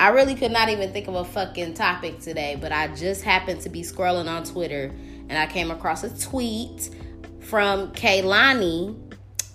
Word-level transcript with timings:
I 0.00 0.08
really 0.08 0.34
could 0.34 0.50
not 0.50 0.70
even 0.70 0.94
think 0.94 1.08
of 1.08 1.14
a 1.14 1.26
fucking 1.26 1.74
topic 1.74 2.20
today, 2.20 2.56
but 2.58 2.72
I 2.72 2.88
just 2.88 3.22
happened 3.22 3.60
to 3.60 3.68
be 3.68 3.82
scrolling 3.82 4.30
on 4.30 4.44
Twitter 4.44 4.90
and 5.28 5.36
I 5.36 5.46
came 5.46 5.70
across 5.70 6.02
a 6.04 6.18
tweet 6.18 6.88
from 7.40 7.92
Kehlani 7.92 8.96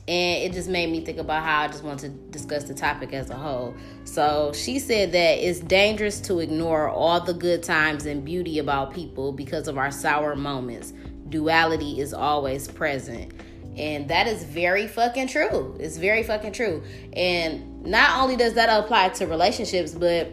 and 0.08 0.44
it 0.44 0.54
just 0.54 0.70
made 0.70 0.92
me 0.92 1.04
think 1.04 1.18
about 1.18 1.42
how 1.42 1.62
I 1.62 1.68
just 1.68 1.84
want 1.84 2.00
to 2.02 2.10
discuss 2.10 2.66
the 2.66 2.76
topic 2.76 3.12
as 3.12 3.32
a 3.32 3.36
whole. 3.36 3.74
So 4.04 4.52
she 4.54 4.78
said 4.78 5.14
that 5.14 5.40
it's 5.40 5.62
dangerous 5.62 6.20
to 6.22 6.38
ignore 6.42 6.90
all 6.90 7.20
the 7.22 7.34
good 7.34 7.64
times 7.64 8.06
and 8.06 8.24
beauty 8.24 8.60
about 8.60 8.94
people 8.94 9.32
because 9.32 9.68
of 9.68 9.80
our 9.80 9.90
sour 9.90 10.36
moments. 10.36 10.94
Duality 11.28 12.00
is 12.00 12.14
always 12.14 12.68
present. 12.68 13.32
And 13.78 14.08
that 14.10 14.28
is 14.28 14.44
very 14.44 14.88
fucking 14.88 15.28
true. 15.28 15.76
It's 15.80 15.98
very 15.98 16.24
fucking 16.24 16.54
true. 16.54 16.84
And 17.14 17.84
not 17.86 18.22
only 18.22 18.36
does 18.36 18.54
that 18.54 18.70
apply 18.70 19.10
to 19.10 19.28
relationships, 19.28 19.94
but 19.94 20.32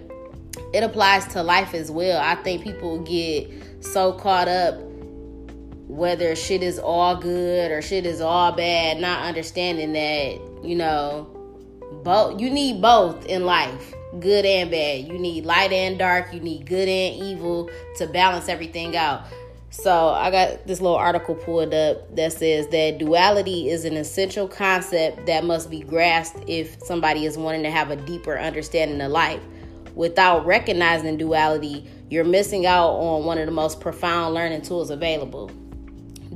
it 0.72 0.82
applies 0.82 1.26
to 1.28 1.42
life 1.42 1.74
as 1.74 1.90
well. 1.90 2.20
I 2.20 2.36
think 2.42 2.62
people 2.62 3.00
get 3.00 3.50
so 3.80 4.12
caught 4.12 4.48
up 4.48 4.78
whether 5.88 6.34
shit 6.34 6.62
is 6.62 6.78
all 6.78 7.16
good 7.16 7.70
or 7.70 7.82
shit 7.82 8.06
is 8.06 8.20
all 8.20 8.52
bad, 8.52 8.98
not 8.98 9.26
understanding 9.26 9.92
that, 9.92 10.64
you 10.64 10.74
know, 10.74 11.28
both 12.02 12.40
you 12.40 12.48
need 12.48 12.80
both 12.80 13.26
in 13.26 13.44
life, 13.44 13.92
good 14.18 14.46
and 14.46 14.70
bad. 14.70 15.06
You 15.06 15.18
need 15.18 15.44
light 15.44 15.72
and 15.72 15.98
dark, 15.98 16.32
you 16.32 16.40
need 16.40 16.66
good 16.66 16.88
and 16.88 17.22
evil 17.22 17.70
to 17.96 18.06
balance 18.06 18.48
everything 18.48 18.96
out. 18.96 19.24
So 19.72 20.10
I 20.10 20.30
got 20.30 20.66
this 20.66 20.82
little 20.82 20.98
article 20.98 21.34
pulled 21.34 21.72
up 21.72 22.14
that 22.14 22.34
says 22.34 22.68
that 22.68 22.98
duality 22.98 23.70
is 23.70 23.86
an 23.86 23.96
essential 23.96 24.46
concept 24.46 25.24
that 25.24 25.44
must 25.44 25.70
be 25.70 25.80
grasped 25.80 26.44
if 26.46 26.76
somebody 26.82 27.24
is 27.24 27.38
wanting 27.38 27.62
to 27.62 27.70
have 27.70 27.90
a 27.90 27.96
deeper 27.96 28.38
understanding 28.38 29.00
of 29.00 29.10
life. 29.10 29.40
Without 29.94 30.44
recognizing 30.44 31.16
duality, 31.16 31.88
you're 32.10 32.22
missing 32.22 32.66
out 32.66 32.90
on 32.90 33.24
one 33.24 33.38
of 33.38 33.46
the 33.46 33.52
most 33.52 33.80
profound 33.80 34.34
learning 34.34 34.60
tools 34.60 34.90
available. 34.90 35.50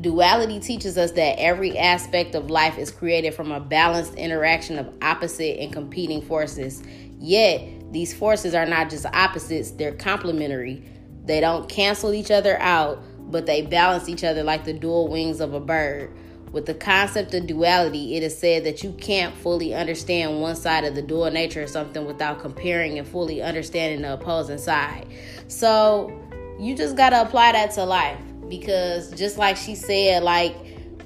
Duality 0.01 0.59
teaches 0.59 0.97
us 0.97 1.11
that 1.12 1.39
every 1.39 1.77
aspect 1.77 2.34
of 2.34 2.48
life 2.48 2.79
is 2.79 2.91
created 2.91 3.34
from 3.34 3.53
a 3.53 3.61
balanced 3.61 4.14
interaction 4.14 4.79
of 4.79 4.91
opposite 5.03 5.61
and 5.61 5.75
competing 5.75 6.23
forces. 6.23 6.83
Yet, 7.19 7.92
these 7.92 8.14
forces 8.14 8.55
are 8.55 8.67
not 8.67 8.89
just 8.89 9.05
opposites, 9.05 9.73
they're 9.73 9.95
complementary. 9.95 10.83
They 11.27 11.41
don't 11.41 11.68
cancel 11.68 12.14
each 12.14 12.30
other 12.30 12.58
out, 12.61 13.03
but 13.31 13.47
they 13.47 13.63
balance 13.63 14.09
each 14.09 14.25
other 14.25 14.42
like 14.42 14.64
the 14.64 14.73
dual 14.73 15.09
wings 15.09 15.41
of 15.41 15.55
a 15.55 15.61
bird. 15.61 16.11
With 16.53 16.67
the 16.67 16.75
concept 16.75 17.35
of 17.35 17.47
duality, 17.47 18.17
it 18.17 18.23
is 18.23 18.39
said 18.39 18.64
that 18.64 18.83
you 18.83 18.92
can't 18.92 19.35
fully 19.35 19.75
understand 19.75 20.41
one 20.41 20.57
side 20.57 20.85
of 20.85 20.95
the 20.95 21.03
dual 21.03 21.31
nature 21.31 21.63
of 21.63 21.69
something 21.69 22.07
without 22.07 22.41
comparing 22.41 22.98
and 22.98 23.07
fully 23.07 23.42
understanding 23.42 24.03
the 24.03 24.15
opposing 24.15 24.59
side. 24.59 25.07
So, 25.48 26.19
you 26.59 26.75
just 26.75 26.97
got 26.97 27.11
to 27.11 27.20
apply 27.20 27.53
that 27.53 27.73
to 27.73 27.85
life 27.85 28.19
because 28.48 29.11
just 29.11 29.36
like 29.39 29.57
she 29.57 29.75
said 29.75 30.23
like 30.23 30.57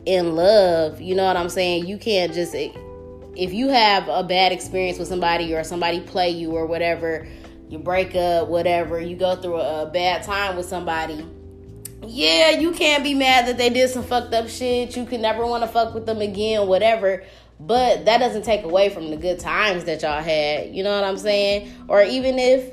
in 0.06 0.36
love, 0.36 1.00
you 1.00 1.14
know 1.14 1.25
what 1.25 1.36
I'm 1.36 1.48
saying? 1.48 1.86
You 1.86 1.98
can't 1.98 2.32
just 2.32 2.54
if 2.54 3.53
you 3.53 3.69
have 3.69 4.09
a 4.09 4.22
bad 4.22 4.53
experience 4.53 4.98
with 4.98 5.09
somebody 5.09 5.54
or 5.54 5.64
somebody 5.64 6.00
play 6.00 6.30
you 6.30 6.53
or 6.53 6.66
whatever, 6.66 7.26
you 7.69 7.78
break 7.78 8.14
up, 8.14 8.48
whatever, 8.48 9.00
you 9.00 9.16
go 9.16 9.36
through 9.36 9.56
a, 9.56 9.84
a 9.84 9.91
bad 9.91 10.22
time 10.22 10.56
with 10.56 10.66
somebody 10.66 11.26
yeah, 12.06 12.50
you 12.50 12.72
can't 12.72 13.04
be 13.04 13.14
mad 13.14 13.46
that 13.46 13.58
they 13.58 13.68
did 13.70 13.90
some 13.90 14.02
fucked 14.02 14.32
up 14.32 14.48
shit. 14.48 14.96
You 14.96 15.04
can 15.04 15.20
never 15.20 15.44
want 15.46 15.62
to 15.62 15.68
fuck 15.68 15.94
with 15.94 16.06
them 16.06 16.20
again, 16.20 16.66
whatever. 16.66 17.22
But 17.58 18.06
that 18.06 18.18
doesn't 18.18 18.42
take 18.42 18.64
away 18.64 18.88
from 18.88 19.10
the 19.10 19.16
good 19.16 19.38
times 19.38 19.84
that 19.84 20.02
y'all 20.02 20.22
had. 20.22 20.74
You 20.74 20.82
know 20.82 20.94
what 20.94 21.04
I'm 21.04 21.18
saying? 21.18 21.72
Or 21.88 22.02
even 22.02 22.38
if 22.38 22.72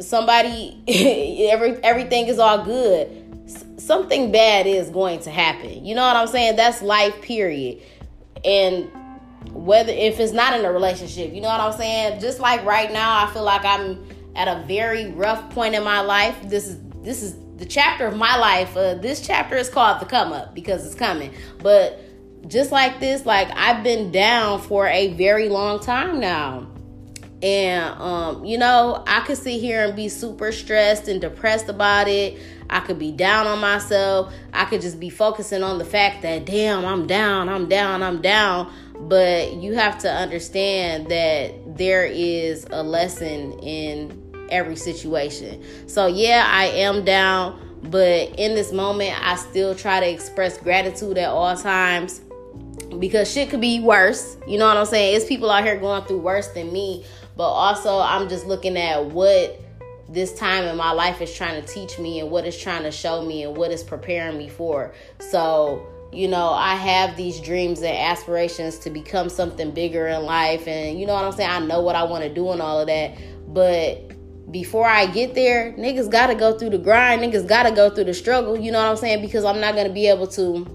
somebody 0.00 0.82
every 1.50 1.82
everything 1.84 2.26
is 2.26 2.38
all 2.38 2.64
good, 2.64 3.78
something 3.78 4.32
bad 4.32 4.66
is 4.66 4.90
going 4.90 5.20
to 5.20 5.30
happen. 5.30 5.84
You 5.84 5.94
know 5.94 6.06
what 6.06 6.16
I'm 6.16 6.26
saying? 6.26 6.56
That's 6.56 6.82
life 6.82 7.20
period. 7.22 7.82
And 8.44 8.90
whether 9.52 9.92
if 9.92 10.18
it's 10.18 10.32
not 10.32 10.58
in 10.58 10.64
a 10.64 10.72
relationship, 10.72 11.32
you 11.32 11.40
know 11.40 11.48
what 11.48 11.60
I'm 11.60 11.72
saying? 11.72 12.20
Just 12.20 12.40
like 12.40 12.64
right 12.64 12.92
now, 12.92 13.24
I 13.24 13.32
feel 13.32 13.44
like 13.44 13.64
I'm 13.64 14.04
at 14.34 14.48
a 14.48 14.66
very 14.66 15.12
rough 15.12 15.50
point 15.50 15.76
in 15.76 15.84
my 15.84 16.00
life. 16.00 16.36
This 16.48 16.66
is 16.66 16.78
this 17.02 17.22
is 17.22 17.36
the 17.56 17.66
chapter 17.66 18.06
of 18.06 18.16
my 18.16 18.36
life. 18.36 18.76
Uh, 18.76 18.94
this 18.94 19.26
chapter 19.26 19.56
is 19.56 19.68
called 19.68 20.00
the 20.00 20.06
come 20.06 20.32
up 20.32 20.54
because 20.54 20.84
it's 20.86 20.94
coming. 20.94 21.32
But 21.62 22.00
just 22.48 22.70
like 22.70 23.00
this, 23.00 23.26
like 23.26 23.48
I've 23.54 23.82
been 23.82 24.12
down 24.12 24.60
for 24.60 24.86
a 24.86 25.12
very 25.14 25.48
long 25.48 25.80
time 25.80 26.20
now. 26.20 26.68
And 27.42 28.00
um, 28.00 28.44
you 28.44 28.58
know, 28.58 29.02
I 29.06 29.20
could 29.20 29.36
sit 29.36 29.60
here 29.60 29.84
and 29.84 29.96
be 29.96 30.08
super 30.08 30.52
stressed 30.52 31.08
and 31.08 31.20
depressed 31.20 31.68
about 31.68 32.08
it. 32.08 32.38
I 32.68 32.80
could 32.80 32.98
be 32.98 33.12
down 33.12 33.46
on 33.46 33.60
myself. 33.60 34.32
I 34.52 34.64
could 34.64 34.80
just 34.80 34.98
be 34.98 35.10
focusing 35.10 35.62
on 35.62 35.78
the 35.78 35.84
fact 35.84 36.22
that 36.22 36.46
damn, 36.46 36.84
I'm 36.84 37.06
down, 37.06 37.48
I'm 37.48 37.68
down, 37.68 38.02
I'm 38.02 38.22
down. 38.22 38.72
But 38.98 39.54
you 39.54 39.74
have 39.74 39.98
to 39.98 40.10
understand 40.10 41.10
that 41.10 41.76
there 41.76 42.06
is 42.06 42.66
a 42.70 42.82
lesson 42.82 43.52
in 43.60 44.25
every 44.50 44.76
situation. 44.76 45.62
So, 45.86 46.06
yeah, 46.06 46.48
I 46.50 46.66
am 46.66 47.04
down, 47.04 47.78
but 47.84 48.38
in 48.38 48.54
this 48.54 48.72
moment, 48.72 49.14
I 49.26 49.36
still 49.36 49.74
try 49.74 50.00
to 50.00 50.08
express 50.08 50.58
gratitude 50.58 51.18
at 51.18 51.28
all 51.28 51.56
times 51.56 52.20
because 52.98 53.30
shit 53.30 53.50
could 53.50 53.60
be 53.60 53.80
worse. 53.80 54.36
You 54.46 54.58
know 54.58 54.66
what 54.66 54.76
I'm 54.76 54.86
saying? 54.86 55.16
It's 55.16 55.24
people 55.24 55.50
out 55.50 55.64
here 55.64 55.78
going 55.78 56.04
through 56.04 56.20
worse 56.20 56.48
than 56.48 56.72
me, 56.72 57.04
but 57.36 57.48
also 57.48 57.98
I'm 57.98 58.28
just 58.28 58.46
looking 58.46 58.76
at 58.76 59.06
what 59.06 59.60
this 60.08 60.32
time 60.34 60.64
in 60.64 60.76
my 60.76 60.92
life 60.92 61.20
is 61.20 61.34
trying 61.34 61.60
to 61.60 61.66
teach 61.66 61.98
me 61.98 62.20
and 62.20 62.30
what 62.30 62.44
it's 62.44 62.60
trying 62.60 62.84
to 62.84 62.90
show 62.90 63.24
me 63.24 63.42
and 63.42 63.56
what 63.56 63.70
it's 63.70 63.82
preparing 63.82 64.38
me 64.38 64.48
for. 64.48 64.94
So, 65.18 65.84
you 66.12 66.28
know, 66.28 66.50
I 66.50 66.76
have 66.76 67.16
these 67.16 67.40
dreams 67.40 67.80
and 67.80 67.96
aspirations 67.96 68.78
to 68.80 68.90
become 68.90 69.28
something 69.28 69.72
bigger 69.72 70.06
in 70.06 70.22
life. 70.22 70.68
And 70.68 70.98
you 70.98 71.06
know 71.06 71.14
what 71.14 71.24
I'm 71.24 71.32
saying? 71.32 71.50
I 71.50 71.58
know 71.58 71.82
what 71.82 71.96
I 71.96 72.04
want 72.04 72.22
to 72.24 72.32
do 72.32 72.50
and 72.50 72.62
all 72.62 72.80
of 72.80 72.86
that. 72.86 73.16
But 73.48 74.12
before 74.50 74.86
I 74.86 75.06
get 75.06 75.34
there, 75.34 75.72
niggas 75.72 76.10
gotta 76.10 76.34
go 76.34 76.56
through 76.56 76.70
the 76.70 76.78
grind. 76.78 77.20
Niggas 77.22 77.48
gotta 77.48 77.72
go 77.72 77.90
through 77.90 78.04
the 78.04 78.14
struggle. 78.14 78.58
You 78.58 78.70
know 78.70 78.78
what 78.78 78.90
I'm 78.90 78.96
saying? 78.96 79.20
Because 79.20 79.44
I'm 79.44 79.60
not 79.60 79.74
gonna 79.74 79.92
be 79.92 80.06
able 80.06 80.28
to 80.28 80.66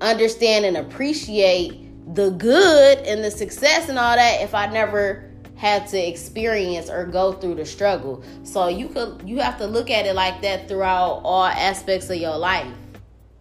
understand 0.00 0.64
and 0.64 0.76
appreciate 0.76 2.14
the 2.14 2.30
good 2.30 2.98
and 2.98 3.24
the 3.24 3.30
success 3.30 3.88
and 3.88 3.98
all 3.98 4.16
that 4.16 4.42
if 4.42 4.54
I 4.54 4.66
never 4.66 5.30
had 5.56 5.88
to 5.88 5.98
experience 5.98 6.88
or 6.88 7.04
go 7.04 7.32
through 7.32 7.56
the 7.56 7.66
struggle. 7.66 8.22
So 8.44 8.68
you 8.68 8.88
could 8.88 9.22
you 9.24 9.38
have 9.38 9.58
to 9.58 9.66
look 9.66 9.90
at 9.90 10.06
it 10.06 10.14
like 10.14 10.40
that 10.42 10.68
throughout 10.68 11.20
all 11.24 11.46
aspects 11.46 12.08
of 12.10 12.16
your 12.16 12.36
life. 12.36 12.72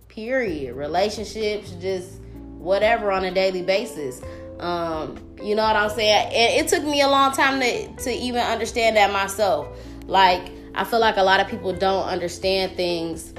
Period. 0.08 0.76
Relationships, 0.76 1.72
just 1.80 2.20
whatever 2.58 3.12
on 3.12 3.26
a 3.26 3.32
daily 3.32 3.62
basis. 3.62 4.22
Um, 4.60 5.18
you 5.42 5.56
know 5.56 5.64
what 5.64 5.76
I'm 5.76 5.90
saying? 5.90 6.34
And 6.34 6.66
it 6.66 6.68
took 6.68 6.84
me 6.84 7.02
a 7.02 7.08
long 7.08 7.32
time 7.32 7.60
to 7.60 7.96
to 8.04 8.12
even 8.12 8.42
understand 8.42 8.98
that 8.98 9.12
myself. 9.12 9.68
Like 10.06 10.52
I 10.76 10.84
feel 10.84 11.00
like 11.00 11.18
a 11.18 11.24
lot 11.24 11.40
of 11.40 11.48
people 11.48 11.74
don't 11.74 12.06
understand 12.08 12.76
things 12.76 13.34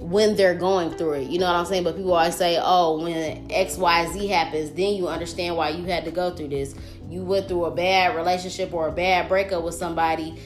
when 0.00 0.36
they're 0.36 0.54
going 0.54 0.90
through 0.92 1.14
it. 1.14 1.28
You 1.28 1.38
know 1.38 1.46
what 1.46 1.56
I'm 1.56 1.66
saying? 1.66 1.84
But 1.84 1.96
people 1.96 2.14
always 2.14 2.36
say, 2.36 2.58
"Oh, 2.62 3.02
when 3.02 3.46
X, 3.50 3.76
Y, 3.76 4.06
Z 4.12 4.26
happens, 4.28 4.70
then 4.70 4.94
you 4.94 5.08
understand 5.08 5.56
why 5.56 5.70
you 5.70 5.84
had 5.84 6.04
to 6.04 6.10
go 6.10 6.30
through 6.30 6.48
this. 6.48 6.74
You 7.10 7.22
went 7.22 7.48
through 7.48 7.66
a 7.66 7.70
bad 7.70 8.16
relationship 8.16 8.72
or 8.72 8.88
a 8.88 8.92
bad 8.92 9.28
breakup 9.28 9.62
with 9.62 9.74
somebody." 9.74 10.38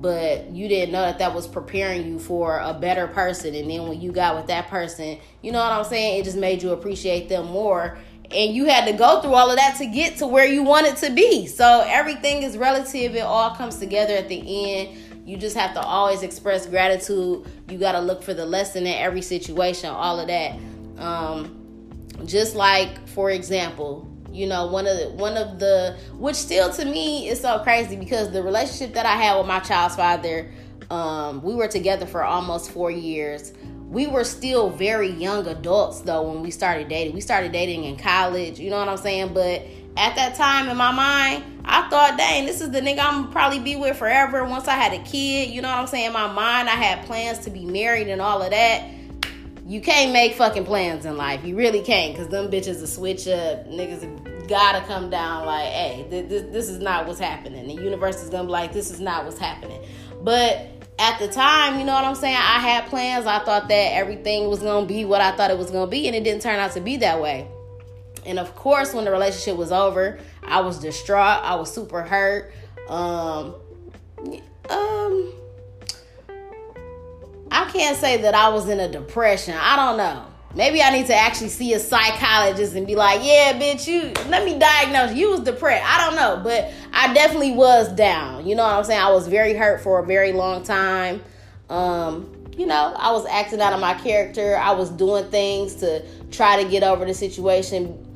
but 0.00 0.50
you 0.50 0.66
didn't 0.66 0.92
know 0.92 1.02
that 1.02 1.18
that 1.18 1.34
was 1.34 1.46
preparing 1.46 2.06
you 2.06 2.18
for 2.18 2.58
a 2.58 2.72
better 2.72 3.06
person. 3.06 3.54
And 3.54 3.70
then 3.70 3.86
when 3.86 4.00
you 4.00 4.12
got 4.12 4.34
with 4.34 4.46
that 4.46 4.68
person, 4.68 5.18
you 5.42 5.52
know 5.52 5.58
what 5.58 5.72
I'm 5.72 5.84
saying? 5.84 6.20
It 6.20 6.24
just 6.24 6.38
made 6.38 6.62
you 6.62 6.70
appreciate 6.70 7.28
them 7.28 7.46
more. 7.46 7.98
And 8.32 8.54
you 8.54 8.66
had 8.66 8.86
to 8.86 8.92
go 8.92 9.20
through 9.20 9.34
all 9.34 9.50
of 9.50 9.56
that 9.56 9.76
to 9.78 9.86
get 9.86 10.18
to 10.18 10.26
where 10.26 10.46
you 10.46 10.62
wanted 10.62 10.96
to 10.98 11.10
be. 11.10 11.46
So 11.46 11.84
everything 11.86 12.42
is 12.42 12.56
relative. 12.56 13.16
It 13.16 13.20
all 13.20 13.56
comes 13.56 13.78
together 13.78 14.14
at 14.14 14.28
the 14.28 14.76
end. 14.76 14.96
You 15.26 15.36
just 15.36 15.56
have 15.56 15.74
to 15.74 15.80
always 15.80 16.22
express 16.22 16.66
gratitude. 16.66 17.46
You 17.68 17.78
got 17.78 17.92
to 17.92 18.00
look 18.00 18.22
for 18.22 18.34
the 18.34 18.46
lesson 18.46 18.86
in 18.86 18.94
every 18.94 19.22
situation, 19.22 19.90
all 19.90 20.20
of 20.20 20.28
that. 20.28 20.58
Um, 20.98 21.56
just 22.24 22.54
like, 22.54 23.08
for 23.08 23.30
example, 23.30 24.10
you 24.32 24.46
know 24.46 24.66
one 24.66 24.86
of 24.86 24.96
the 24.96 25.10
one 25.10 25.36
of 25.36 25.58
the 25.58 25.96
which 26.14 26.36
still 26.36 26.72
to 26.72 26.84
me 26.84 27.28
is 27.28 27.40
so 27.40 27.58
crazy 27.60 27.96
because 27.96 28.30
the 28.30 28.42
relationship 28.42 28.94
that 28.94 29.06
i 29.06 29.16
had 29.16 29.36
with 29.36 29.46
my 29.46 29.58
child's 29.60 29.96
father 29.96 30.50
um, 30.90 31.40
we 31.42 31.54
were 31.54 31.68
together 31.68 32.04
for 32.04 32.24
almost 32.24 32.70
four 32.72 32.90
years 32.90 33.52
we 33.90 34.06
were 34.06 34.24
still 34.24 34.70
very 34.70 35.10
young 35.10 35.46
adults 35.48 36.00
though 36.02 36.22
when 36.22 36.42
we 36.42 36.50
started 36.50 36.88
dating 36.88 37.12
we 37.12 37.20
started 37.20 37.52
dating 37.52 37.84
in 37.84 37.96
college 37.96 38.58
you 38.58 38.70
know 38.70 38.78
what 38.78 38.88
i'm 38.88 38.96
saying 38.96 39.34
but 39.34 39.62
at 39.96 40.14
that 40.14 40.34
time 40.36 40.68
in 40.68 40.76
my 40.76 40.92
mind 40.92 41.42
i 41.64 41.86
thought 41.90 42.16
dang 42.16 42.46
this 42.46 42.60
is 42.60 42.70
the 42.70 42.80
nigga 42.80 43.00
i'm 43.00 43.30
probably 43.30 43.58
be 43.58 43.74
with 43.74 43.96
forever 43.96 44.44
once 44.44 44.68
i 44.68 44.74
had 44.74 44.92
a 44.92 45.02
kid 45.04 45.50
you 45.50 45.60
know 45.60 45.68
what 45.68 45.78
i'm 45.78 45.86
saying 45.88 46.06
in 46.06 46.12
my 46.12 46.32
mind 46.32 46.68
i 46.68 46.74
had 46.74 47.04
plans 47.04 47.40
to 47.40 47.50
be 47.50 47.64
married 47.64 48.08
and 48.08 48.22
all 48.22 48.40
of 48.40 48.50
that 48.50 48.88
you 49.66 49.80
can't 49.80 50.12
make 50.12 50.34
fucking 50.34 50.64
plans 50.64 51.04
in 51.04 51.16
life. 51.16 51.44
You 51.44 51.54
really 51.54 51.80
can't, 51.80 52.16
cause 52.16 52.26
them 52.26 52.50
bitches 52.50 52.80
will 52.80 52.88
switch 52.88 53.28
up. 53.28 53.68
Niggas 53.68 54.48
gotta 54.48 54.84
come 54.88 55.10
down 55.10 55.46
like, 55.46 55.66
hey, 55.66 56.06
this, 56.10 56.42
this 56.50 56.68
is 56.68 56.80
not 56.80 57.06
what's 57.06 57.20
happening. 57.20 57.68
The 57.68 57.80
universe 57.80 58.20
is 58.20 58.30
gonna 58.30 58.46
be 58.46 58.50
like, 58.50 58.72
this 58.72 58.90
is 58.90 58.98
not 58.98 59.24
what's 59.24 59.38
happening. 59.38 59.80
But 60.22 60.79
at 61.00 61.18
the 61.18 61.28
time, 61.28 61.78
you 61.78 61.84
know 61.86 61.94
what 61.94 62.04
I'm 62.04 62.14
saying? 62.14 62.36
I 62.36 62.58
had 62.58 62.86
plans. 62.86 63.24
I 63.24 63.38
thought 63.38 63.68
that 63.68 63.94
everything 63.94 64.48
was 64.48 64.60
gonna 64.60 64.86
be 64.86 65.06
what 65.06 65.22
I 65.22 65.32
thought 65.32 65.50
it 65.50 65.56
was 65.56 65.70
gonna 65.70 65.90
be, 65.90 66.06
and 66.06 66.14
it 66.14 66.24
didn't 66.24 66.42
turn 66.42 66.60
out 66.60 66.72
to 66.72 66.80
be 66.80 66.98
that 66.98 67.22
way. 67.22 67.48
And 68.26 68.38
of 68.38 68.54
course, 68.54 68.92
when 68.92 69.06
the 69.06 69.10
relationship 69.10 69.56
was 69.56 69.72
over, 69.72 70.18
I 70.42 70.60
was 70.60 70.78
distraught. 70.78 71.42
I 71.42 71.54
was 71.54 71.72
super 71.72 72.02
hurt. 72.02 72.52
Um, 72.86 73.54
um, 74.68 75.32
I 77.50 77.70
can't 77.72 77.96
say 77.96 78.18
that 78.18 78.34
I 78.34 78.50
was 78.50 78.68
in 78.68 78.78
a 78.78 78.88
depression. 78.88 79.54
I 79.58 79.76
don't 79.76 79.96
know. 79.96 80.26
Maybe 80.54 80.82
I 80.82 80.90
need 80.90 81.06
to 81.06 81.14
actually 81.14 81.50
see 81.50 81.74
a 81.74 81.78
psychologist 81.78 82.74
and 82.74 82.84
be 82.84 82.96
like, 82.96 83.20
yeah, 83.22 83.52
bitch, 83.52 83.86
you 83.86 84.12
let 84.28 84.44
me 84.44 84.58
diagnose 84.58 85.14
you 85.16 85.30
was 85.30 85.40
depressed. 85.40 85.84
I 85.86 86.04
don't 86.04 86.16
know, 86.16 86.40
but 86.42 86.72
I 86.92 87.14
definitely 87.14 87.52
was 87.52 87.92
down. 87.92 88.46
You 88.46 88.56
know 88.56 88.64
what 88.64 88.74
I'm 88.74 88.84
saying? 88.84 89.00
I 89.00 89.10
was 89.10 89.28
very 89.28 89.54
hurt 89.54 89.80
for 89.80 90.00
a 90.00 90.06
very 90.06 90.32
long 90.32 90.64
time. 90.64 91.22
Um, 91.68 92.34
you 92.56 92.66
know, 92.66 92.94
I 92.96 93.12
was 93.12 93.26
acting 93.26 93.60
out 93.60 93.72
of 93.72 93.80
my 93.80 93.94
character. 93.94 94.56
I 94.56 94.72
was 94.72 94.90
doing 94.90 95.30
things 95.30 95.76
to 95.76 96.04
try 96.32 96.60
to 96.62 96.68
get 96.68 96.82
over 96.82 97.04
the 97.04 97.14
situation 97.14 98.06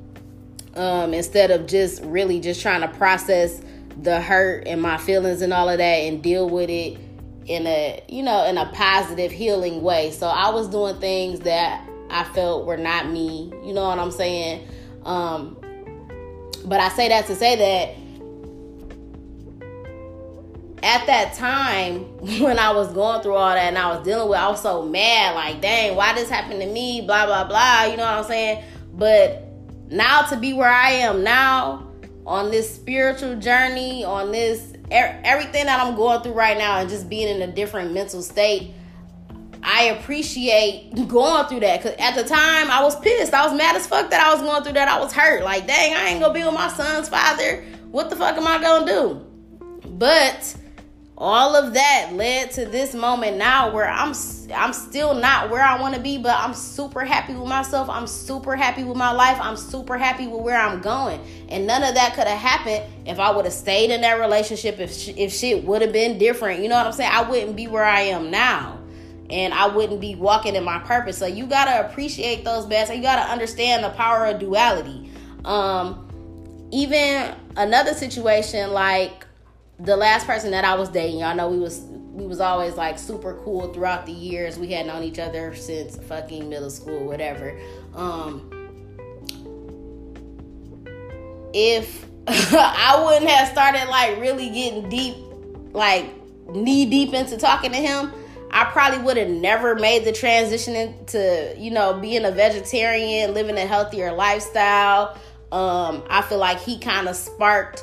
um, 0.75 1.15
instead 1.15 1.53
of 1.53 1.67
just 1.67 2.03
really 2.03 2.41
just 2.41 2.61
trying 2.61 2.81
to 2.81 2.89
process 2.89 3.61
the 4.03 4.21
hurt 4.21 4.67
and 4.67 4.83
my 4.83 4.99
feelings 4.99 5.41
and 5.41 5.53
all 5.53 5.69
of 5.69 5.79
that 5.79 5.85
and 5.85 6.21
deal 6.21 6.51
with 6.51 6.69
it 6.69 6.99
in 7.47 7.67
a 7.67 8.03
you 8.09 8.23
know 8.23 8.45
in 8.47 8.59
a 8.59 8.67
positive 8.73 9.31
healing 9.31 9.83
way 9.83 10.11
so 10.11 10.27
i 10.27 10.51
was 10.51 10.67
doing 10.67 10.99
things 10.99 11.41
that 11.41 11.87
i 12.11 12.25
felt 12.25 12.67
were 12.67 12.77
not 12.77 13.09
me 13.09 13.53
you 13.65 13.73
know 13.73 13.85
what 13.85 13.99
i'm 13.99 14.11
saying? 14.11 14.67
Um 15.05 15.57
but 16.65 16.81
i 16.81 16.89
say 16.91 17.09
that 17.09 17.27
to 17.27 17.35
say 17.35 17.57
that 17.57 17.97
at 20.83 21.07
that 21.07 21.35
time 21.35 22.01
when 22.41 22.59
i 22.59 22.73
was 22.73 22.93
going 22.93 23.23
through 23.23 23.35
all 23.35 23.55
that 23.55 23.69
and 23.69 23.79
i 23.79 23.95
was 23.95 24.05
dealing 24.05 24.29
with 24.29 24.39
i 24.39 24.49
was 24.49 24.63
so 24.63 24.83
mad 24.83 25.35
like 25.35 25.61
dang 25.61 25.95
why 25.97 26.15
this 26.15 26.31
happened 26.31 26.61
to 26.61 26.67
me 26.67 27.03
blah 27.03 27.27
blah 27.27 27.45
blah 27.45 27.85
you 27.85 27.97
know 27.97 28.05
what 28.05 28.19
i'm 28.19 28.25
saying? 28.25 28.63
But 28.95 29.49
now 29.91 30.23
to 30.23 30.37
be 30.37 30.53
where 30.53 30.71
i 30.71 30.91
am 30.91 31.23
now 31.25 31.91
on 32.27 32.51
this 32.51 32.75
spiritual 32.75 33.37
journey 33.37 34.05
on 34.05 34.33
this 34.33 34.75
everything 34.91 35.67
that 35.67 35.81
I'm 35.81 35.97
going 35.97 36.23
through 36.23 36.33
right 36.33 36.57
now 36.57 36.79
and 36.79 36.89
just 36.89 37.09
being 37.09 37.29
in 37.29 37.49
a 37.49 37.53
different 37.53 37.93
mental 37.93 38.23
state, 38.23 38.73
I 39.65 39.85
appreciate 39.85 40.93
going 41.09 41.47
through 41.47 41.61
that. 41.61 41.83
Cause 41.83 41.95
at 41.99 42.15
the 42.15 42.25
time 42.25 42.71
I 42.71 42.83
was 42.83 42.99
pissed. 43.01 43.33
I 43.33 43.47
was 43.47 43.57
mad 43.57 43.75
as 43.75 43.87
fuck 43.87 44.11
that 44.11 44.21
I 44.21 44.35
was 44.35 44.43
going 44.43 44.63
through 44.63 44.75
that. 44.75 44.89
I 44.89 45.01
was 45.01 45.13
hurt. 45.13 45.43
Like, 45.43 45.67
dang, 45.67 45.95
I 45.95 46.09
ain't 46.09 46.21
gonna 46.21 46.35
be 46.35 46.45
with 46.45 46.55
my 46.55 46.69
son's 46.69 47.09
father. 47.09 47.65
What 47.91 48.11
the 48.11 48.17
fuck 48.17 48.37
am 48.37 48.47
I 48.47 48.61
gonna 48.61 48.87
do? 48.87 49.27
But 49.89 50.57
all 51.17 51.55
of 51.55 51.75
that 51.75 52.11
led 52.13 52.51
to 52.51 52.67
this 52.67 52.93
moment 52.93 53.37
now 53.37 53.73
where 53.73 53.89
I'm 53.89 54.13
I'm 54.55 54.73
still 54.73 55.15
not 55.15 55.49
where 55.49 55.63
I 55.63 55.81
want 55.81 55.95
to 55.95 56.01
be, 56.01 56.19
but 56.19 56.37
I'm 56.37 56.53
super 56.53 57.05
happy 57.05 57.35
with 57.35 57.49
myself. 57.49 57.89
I'm 57.89 58.07
super 58.07 58.57
happy 58.57 58.85
with 58.85 58.97
my 58.97 59.13
life. 59.13 59.39
I'm 59.41 59.57
super 59.57 59.97
happy 59.97 60.27
with 60.27 60.43
where 60.43 60.61
I'm 60.61 60.81
going. 60.81 61.21
And 61.49 61.67
none 61.67 61.83
of 61.83 61.95
that 61.95 62.15
could 62.15 62.27
have 62.27 62.39
happened 62.39 62.83
if 63.07 63.19
I 63.19 63.31
would 63.31 63.47
have 63.47 63.55
stayed 63.55 63.91
in 63.91 64.03
that 64.03 64.21
relationship 64.21 64.79
if 64.79 65.09
if 65.17 65.33
shit 65.33 65.65
would 65.65 65.81
have 65.81 65.93
been 65.93 66.19
different. 66.19 66.61
You 66.61 66.69
know 66.69 66.77
what 66.77 66.87
I'm 66.87 66.93
saying? 66.93 67.11
I 67.13 67.23
wouldn't 67.23 67.57
be 67.57 67.67
where 67.67 67.85
I 67.85 68.03
am 68.03 68.31
now. 68.31 68.74
And 69.31 69.55
I 69.55 69.69
wouldn't 69.69 70.01
be 70.01 70.15
walking 70.15 70.55
in 70.55 70.65
my 70.65 70.79
purpose. 70.81 71.19
So 71.19 71.27
you 71.27 71.47
got 71.47 71.65
to 71.65 71.89
appreciate 71.89 72.45
those 72.45 72.67
best. 72.67 72.95
You 72.95 73.03
got 73.03 73.25
to 73.25 73.33
understand 73.33 73.83
the 73.83 73.91
power 73.91 74.27
of 74.27 74.39
duality. 74.39 75.11
Um 75.45 76.01
even 76.71 77.35
another 77.57 77.95
situation 77.95 78.73
like 78.73 79.27
the 79.79 79.97
last 79.97 80.27
person 80.27 80.51
that 80.53 80.65
I 80.65 80.75
was 80.75 80.89
dating, 80.89 81.21
y'all 81.21 81.35
know 81.37 81.49
we 81.49 81.59
was 81.59 81.81
we 81.81 82.27
was 82.27 82.41
always 82.41 82.75
like 82.75 82.99
super 82.99 83.41
cool 83.45 83.73
throughout 83.73 84.07
the 84.07 84.13
years. 84.13 84.59
We 84.59 84.73
had 84.73 84.87
known 84.87 85.03
each 85.03 85.19
other 85.19 85.55
since 85.55 85.97
fucking 85.97 86.49
middle 86.49 86.71
school, 86.71 87.07
whatever. 87.07 87.59
Um 87.95 88.51
if 91.53 92.07
I 92.27 93.03
wouldn't 93.05 93.31
have 93.31 93.49
started 93.49 93.89
like 93.89 94.19
really 94.19 94.51
getting 94.51 94.89
deep, 94.89 95.17
like 95.73 96.07
knee 96.49 96.87
deep 96.87 97.15
into 97.15 97.37
talking 97.37 97.71
to 97.73 97.79
him, 97.79 98.13
I 98.55 98.65
probably 98.67 99.01
would 99.01 99.17
have 99.17 99.29
never 99.29 99.75
made 99.75 100.05
the 100.05 100.13
transition 100.13 100.77
into, 100.77 101.55
you 101.59 101.73
know, 101.73 101.99
being 101.99 102.25
a 102.25 102.31
vegetarian, 102.31 103.35
living 103.35 103.57
a 103.59 103.67
healthier 103.67 104.13
lifestyle. 104.13 105.19
Um, 105.51 106.05
I 106.09 106.23
feel 106.23 106.39
like 106.39 106.61
he 106.61 106.79
kind 106.79 107.09
of 107.09 107.17
sparked 107.17 107.83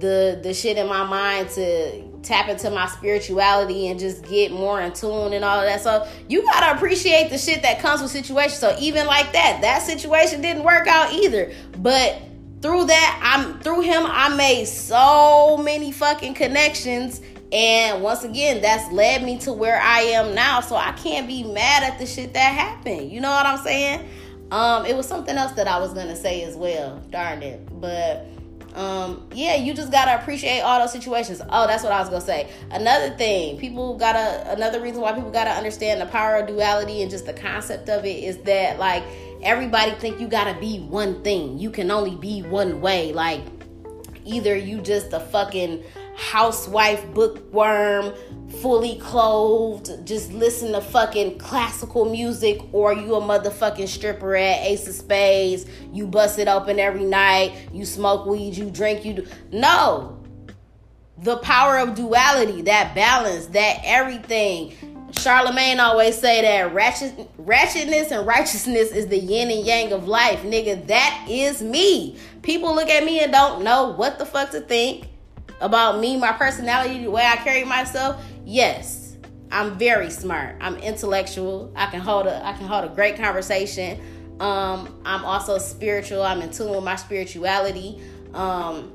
the 0.00 0.38
the 0.42 0.52
shit 0.52 0.76
in 0.76 0.86
my 0.86 1.04
mind 1.04 1.48
to 1.50 2.02
tap 2.22 2.48
into 2.48 2.70
my 2.70 2.86
spirituality 2.88 3.88
and 3.88 3.98
just 3.98 4.24
get 4.24 4.52
more 4.52 4.80
in 4.82 4.92
tune 4.92 5.32
and 5.32 5.44
all 5.44 5.58
of 5.58 5.64
that. 5.64 5.80
So 5.80 6.06
you 6.28 6.42
gotta 6.42 6.76
appreciate 6.76 7.30
the 7.30 7.38
shit 7.38 7.62
that 7.62 7.80
comes 7.80 8.02
with 8.02 8.10
situations. 8.10 8.58
So 8.58 8.76
even 8.78 9.06
like 9.06 9.32
that, 9.32 9.60
that 9.62 9.80
situation 9.80 10.42
didn't 10.42 10.62
work 10.62 10.86
out 10.88 11.12
either. 11.14 11.52
But 11.78 12.20
through 12.60 12.84
that, 12.84 13.20
I'm 13.22 13.58
through 13.60 13.80
him, 13.80 14.04
I 14.06 14.28
made 14.36 14.66
so 14.66 15.56
many 15.56 15.90
fucking 15.90 16.34
connections. 16.34 17.22
And 17.52 18.02
once 18.02 18.24
again, 18.24 18.62
that's 18.62 18.90
led 18.92 19.22
me 19.22 19.38
to 19.40 19.52
where 19.52 19.78
I 19.80 20.00
am 20.00 20.34
now. 20.34 20.60
So 20.60 20.74
I 20.74 20.92
can't 20.92 21.26
be 21.26 21.44
mad 21.44 21.82
at 21.82 21.98
the 21.98 22.06
shit 22.06 22.32
that 22.32 22.54
happened. 22.54 23.12
You 23.12 23.20
know 23.20 23.30
what 23.30 23.44
I'm 23.44 23.62
saying? 23.62 24.08
Um, 24.50 24.86
it 24.86 24.96
was 24.96 25.06
something 25.06 25.36
else 25.36 25.52
that 25.52 25.68
I 25.68 25.78
was 25.78 25.92
gonna 25.92 26.16
say 26.16 26.42
as 26.44 26.56
well. 26.56 27.02
Darn 27.10 27.42
it. 27.42 27.68
But 27.80 28.26
um 28.74 29.28
yeah 29.34 29.54
you 29.54 29.74
just 29.74 29.92
gotta 29.92 30.18
appreciate 30.20 30.60
all 30.60 30.80
those 30.80 30.92
situations 30.92 31.42
oh 31.50 31.66
that's 31.66 31.82
what 31.82 31.92
i 31.92 32.00
was 32.00 32.08
gonna 32.08 32.22
say 32.22 32.50
another 32.70 33.10
thing 33.16 33.58
people 33.58 33.98
gotta 33.98 34.50
another 34.50 34.80
reason 34.80 35.02
why 35.02 35.12
people 35.12 35.30
gotta 35.30 35.50
understand 35.50 36.00
the 36.00 36.06
power 36.06 36.36
of 36.36 36.46
duality 36.46 37.02
and 37.02 37.10
just 37.10 37.26
the 37.26 37.34
concept 37.34 37.90
of 37.90 38.06
it 38.06 38.24
is 38.24 38.38
that 38.38 38.78
like 38.78 39.02
everybody 39.42 39.90
think 39.96 40.18
you 40.18 40.26
gotta 40.26 40.58
be 40.58 40.78
one 40.80 41.22
thing 41.22 41.58
you 41.58 41.70
can 41.70 41.90
only 41.90 42.16
be 42.16 42.40
one 42.40 42.80
way 42.80 43.12
like 43.12 43.42
either 44.24 44.56
you 44.56 44.80
just 44.80 45.12
a 45.12 45.20
fucking 45.20 45.82
housewife 46.14 47.04
bookworm 47.14 48.12
fully 48.60 48.96
clothed, 48.96 50.06
just 50.06 50.32
listen 50.32 50.72
to 50.72 50.80
fucking 50.80 51.38
classical 51.38 52.04
music, 52.04 52.60
or 52.72 52.92
you 52.92 53.14
a 53.14 53.20
motherfucking 53.20 53.88
stripper 53.88 54.36
at 54.36 54.60
Ace 54.60 54.86
of 54.86 54.94
Spades, 54.94 55.66
you 55.92 56.06
bust 56.06 56.38
it 56.38 56.48
open 56.48 56.78
every 56.78 57.04
night, 57.04 57.52
you 57.72 57.84
smoke 57.84 58.26
weed, 58.26 58.56
you 58.56 58.70
drink, 58.70 59.04
you 59.04 59.14
do. 59.14 59.26
No. 59.50 60.18
The 61.18 61.38
power 61.38 61.78
of 61.78 61.94
duality, 61.94 62.62
that 62.62 62.94
balance, 62.94 63.46
that 63.46 63.80
everything. 63.84 64.74
Charlemagne 65.12 65.78
always 65.78 66.18
say 66.18 66.42
that 66.42 66.72
ratchet, 66.72 67.14
ratchetness 67.38 68.10
and 68.10 68.26
righteousness 68.26 68.90
is 68.90 69.06
the 69.06 69.18
yin 69.18 69.50
and 69.50 69.64
yang 69.64 69.92
of 69.92 70.08
life. 70.08 70.42
Nigga, 70.42 70.86
that 70.86 71.26
is 71.28 71.62
me. 71.62 72.18
People 72.40 72.74
look 72.74 72.88
at 72.88 73.04
me 73.04 73.20
and 73.20 73.30
don't 73.30 73.62
know 73.62 73.90
what 73.90 74.18
the 74.18 74.26
fuck 74.26 74.50
to 74.50 74.60
think 74.60 75.11
about 75.62 76.00
me, 76.00 76.16
my 76.16 76.32
personality, 76.32 77.04
the 77.04 77.10
way 77.10 77.24
I 77.24 77.36
carry 77.36 77.64
myself, 77.64 78.22
yes, 78.44 79.16
I'm 79.50 79.78
very 79.78 80.10
smart. 80.10 80.56
I'm 80.60 80.76
intellectual. 80.76 81.72
I 81.76 81.86
can 81.86 82.00
hold 82.00 82.26
a 82.26 82.44
I 82.44 82.52
can 82.54 82.66
hold 82.66 82.84
a 82.84 82.88
great 82.88 83.16
conversation. 83.16 84.00
Um, 84.40 85.00
I'm 85.04 85.24
also 85.24 85.58
spiritual. 85.58 86.22
I'm 86.22 86.42
in 86.42 86.50
tune 86.50 86.70
with 86.70 86.82
my 86.82 86.96
spirituality. 86.96 88.00
Um, 88.34 88.92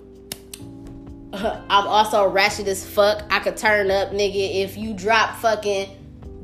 I'm 1.33 1.87
also 1.87 2.27
ratchet 2.27 2.67
as 2.67 2.85
fuck. 2.85 3.23
I 3.29 3.39
could 3.39 3.55
turn 3.55 3.91
up, 3.91 4.09
nigga. 4.09 4.63
If 4.63 4.77
you 4.77 4.93
drop 4.93 5.35
fucking 5.37 5.89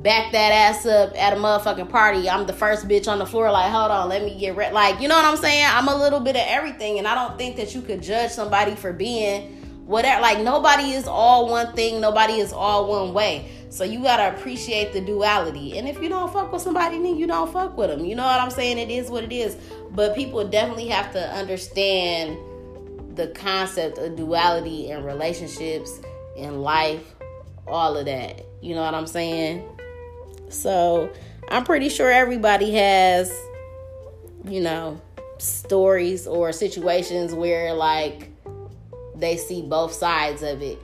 back 0.03 0.31
that 0.33 0.51
ass 0.51 0.85
up 0.85 1.13
at 1.17 1.33
a 1.33 1.35
motherfucking 1.35 1.89
party, 1.89 2.29
I'm 2.29 2.45
the 2.45 2.53
first 2.53 2.87
bitch 2.87 3.07
on 3.07 3.17
the 3.17 3.25
floor. 3.25 3.49
Like, 3.51 3.71
hold 3.71 3.89
on, 3.89 4.09
let 4.09 4.23
me 4.23 4.37
get 4.37 4.55
ready. 4.55 4.73
Like, 4.73 5.01
you 5.01 5.07
know 5.07 5.15
what 5.15 5.25
I'm 5.25 5.37
saying? 5.37 5.65
I'm 5.67 5.87
a 5.87 5.95
little 5.95 6.19
bit 6.19 6.35
of 6.35 6.43
everything, 6.45 6.99
and 6.99 7.07
I 7.07 7.15
don't 7.15 7.37
think 7.37 7.55
that 7.55 7.73
you 7.73 7.81
could 7.81 8.03
judge 8.03 8.29
somebody 8.31 8.75
for 8.75 8.93
being 8.93 9.62
whatever. 9.85 10.21
Like, 10.21 10.39
nobody 10.39 10.91
is 10.91 11.07
all 11.07 11.49
one 11.49 11.73
thing. 11.73 12.01
Nobody 12.01 12.33
is 12.33 12.53
all 12.53 12.89
one 12.89 13.13
way. 13.13 13.49
So 13.69 13.83
you 13.83 14.03
gotta 14.03 14.35
appreciate 14.37 14.93
the 14.93 15.01
duality. 15.01 15.77
And 15.77 15.87
if 15.87 16.01
you 16.01 16.07
don't 16.07 16.31
fuck 16.31 16.51
with 16.51 16.61
somebody, 16.61 16.97
then 16.97 17.17
you 17.17 17.25
don't 17.25 17.51
fuck 17.51 17.75
with 17.75 17.89
them. 17.89 18.05
You 18.05 18.15
know 18.15 18.23
what 18.23 18.39
I'm 18.39 18.51
saying? 18.51 18.77
It 18.77 18.91
is 18.91 19.09
what 19.09 19.23
it 19.23 19.31
is. 19.31 19.57
But 19.91 20.15
people 20.15 20.47
definitely 20.47 20.89
have 20.89 21.11
to 21.13 21.33
understand 21.33 22.37
the 23.15 23.27
concept 23.29 23.97
of 23.97 24.15
duality 24.15 24.91
in 24.91 25.03
relationships, 25.03 25.99
in 26.35 26.61
life, 26.61 27.15
all 27.67 27.97
of 27.97 28.05
that. 28.05 28.45
You 28.61 28.75
know 28.75 28.83
what 28.83 28.93
I'm 28.93 29.07
saying? 29.07 29.67
So 30.49 31.11
I'm 31.49 31.63
pretty 31.63 31.89
sure 31.89 32.11
everybody 32.11 32.73
has, 32.73 33.35
you 34.45 34.61
know, 34.61 35.01
stories 35.39 36.27
or 36.27 36.51
situations 36.51 37.33
where 37.33 37.73
like 37.73 38.32
they 39.23 39.37
see 39.37 39.61
both 39.61 39.93
sides 39.93 40.43
of 40.43 40.61
it. 40.61 40.79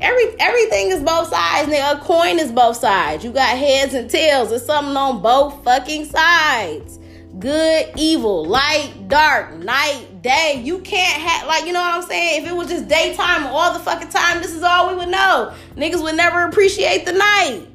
Every 0.00 0.24
everything 0.40 0.90
is 0.90 1.02
both 1.02 1.28
sides, 1.28 1.68
nigga. 1.68 1.98
A 1.98 2.00
coin 2.00 2.38
is 2.38 2.50
both 2.50 2.76
sides. 2.76 3.24
You 3.24 3.32
got 3.32 3.58
heads 3.58 3.92
and 3.92 4.08
tails. 4.08 4.50
It's 4.52 4.64
something 4.64 4.96
on 4.96 5.20
both 5.20 5.62
fucking 5.64 6.06
sides 6.06 7.00
good, 7.38 7.90
evil, 7.96 8.44
light, 8.44 9.08
dark, 9.08 9.54
night, 9.56 10.22
day. 10.22 10.60
You 10.62 10.80
can't 10.80 11.20
have, 11.22 11.46
like, 11.46 11.64
you 11.66 11.72
know 11.72 11.80
what 11.80 11.94
I'm 11.94 12.02
saying? 12.02 12.42
If 12.42 12.50
it 12.50 12.54
was 12.54 12.68
just 12.68 12.88
daytime 12.88 13.46
all 13.46 13.72
the 13.72 13.78
fucking 13.78 14.08
time, 14.08 14.42
this 14.42 14.52
is 14.52 14.62
all 14.62 14.90
we 14.90 14.96
would 14.96 15.08
know. 15.08 15.54
Niggas 15.76 16.02
would 16.02 16.16
never 16.16 16.44
appreciate 16.44 17.06
the 17.06 17.12
night. 17.12 17.66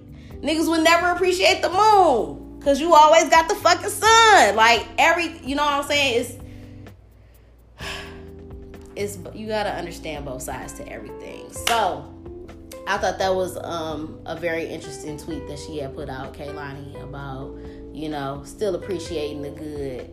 Niggas 0.42 0.68
would 0.68 0.84
never 0.84 1.08
appreciate 1.08 1.62
the 1.62 1.70
moon. 1.70 2.62
Cause 2.62 2.82
you 2.82 2.96
always 2.96 3.30
got 3.30 3.48
the 3.48 3.54
fucking 3.56 3.90
sun. 3.90 4.56
Like 4.56 4.88
every, 4.98 5.38
you 5.48 5.56
know 5.56 5.64
what 5.64 5.74
I'm 5.74 5.84
saying? 5.84 6.22
It's, 6.22 6.45
it's 8.96 9.18
you 9.34 9.48
gotta 9.48 9.72
understand 9.72 10.26
both 10.26 10.42
sides 10.42 10.74
to 10.74 10.88
everything. 10.88 11.52
So 11.68 12.12
I 12.88 12.98
thought 12.98 13.18
that 13.20 13.34
was 13.34 13.58
um, 13.58 14.20
a 14.26 14.36
very 14.36 14.66
interesting 14.66 15.18
tweet 15.18 15.48
that 15.48 15.60
she 15.60 15.80
had 15.80 15.96
put 15.96 16.10
out, 16.10 16.34
Kehlani, 16.34 17.02
about 17.04 17.58
you 17.96 18.10
know, 18.10 18.42
still 18.44 18.76
appreciating 18.76 19.42
the 19.42 19.52
good 19.52 20.10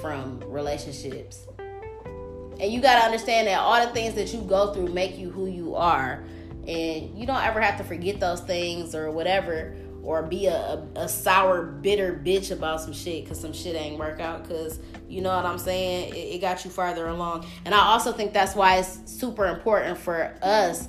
from 0.00 0.40
relationships. 0.46 1.46
And 1.58 2.72
you 2.72 2.80
got 2.80 2.98
to 2.98 3.04
understand 3.04 3.46
that 3.46 3.58
all 3.58 3.86
the 3.86 3.92
things 3.92 4.14
that 4.14 4.32
you 4.32 4.40
go 4.40 4.72
through 4.72 4.88
make 4.88 5.18
you 5.18 5.30
who 5.30 5.46
you 5.46 5.76
are. 5.76 6.24
And 6.66 7.18
you 7.18 7.26
don't 7.26 7.42
ever 7.42 7.60
have 7.60 7.76
to 7.78 7.84
forget 7.84 8.20
those 8.20 8.40
things 8.40 8.94
or 8.94 9.10
whatever, 9.10 9.74
or 10.02 10.22
be 10.22 10.46
a, 10.46 10.54
a, 10.54 10.88
a 10.96 11.08
sour, 11.08 11.62
bitter 11.62 12.20
bitch 12.24 12.50
about 12.50 12.80
some 12.80 12.92
shit 12.92 13.24
because 13.24 13.40
some 13.40 13.52
shit 13.52 13.76
ain't 13.76 13.98
work 13.98 14.20
out. 14.20 14.42
Because 14.42 14.80
you 15.08 15.20
know 15.20 15.34
what 15.34 15.44
I'm 15.44 15.58
saying? 15.58 16.14
It, 16.14 16.36
it 16.36 16.40
got 16.40 16.64
you 16.64 16.70
farther 16.70 17.06
along. 17.08 17.46
And 17.64 17.74
I 17.74 17.80
also 17.80 18.12
think 18.12 18.32
that's 18.32 18.54
why 18.54 18.78
it's 18.78 19.00
super 19.04 19.46
important 19.46 19.98
for 19.98 20.34
us 20.42 20.88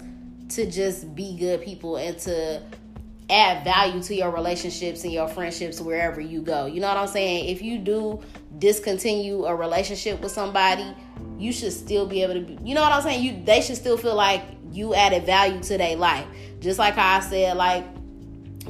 to 0.50 0.70
just 0.70 1.16
be 1.16 1.38
good 1.38 1.62
people 1.62 1.98
and 1.98 2.18
to 2.20 2.62
add 3.30 3.64
value 3.64 4.02
to 4.04 4.14
your 4.14 4.30
relationships 4.30 5.04
and 5.04 5.14
your 5.14 5.28
friendships 5.28 5.80
wherever 5.80 6.20
you 6.20 6.42
go. 6.42 6.66
You 6.66 6.82
know 6.82 6.90
what 6.90 6.98
I'm 6.98 7.08
saying? 7.08 7.50
If 7.50 7.62
you 7.62 7.78
do 7.78 8.22
discontinue 8.60 9.46
a 9.46 9.56
relationship 9.56 10.20
with 10.22 10.32
somebody, 10.32 10.94
you 11.38 11.54
should 11.54 11.72
still 11.72 12.06
be 12.06 12.22
able 12.24 12.34
to 12.34 12.42
be, 12.42 12.58
you 12.64 12.76
know 12.76 12.82
what 12.82 12.92
I'm 12.92 13.02
saying? 13.02 13.24
You 13.24 13.42
they 13.46 13.62
should 13.62 13.78
still 13.78 13.98
feel 13.98 14.16
like 14.16 14.44
you 14.72 14.94
added 14.94 15.26
value 15.26 15.62
to 15.64 15.78
their 15.78 15.96
life. 15.96 16.26
Just 16.60 16.78
like 16.78 16.96
how 16.96 17.18
I 17.18 17.20
said 17.22 17.56
like 17.56 17.86